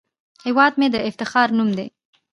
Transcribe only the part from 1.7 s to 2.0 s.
دی